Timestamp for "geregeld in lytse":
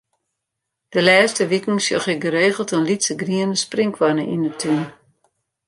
2.25-3.13